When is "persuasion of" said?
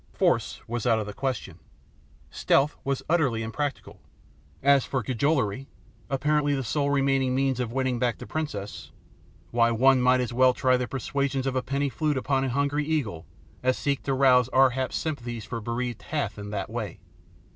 10.87-11.55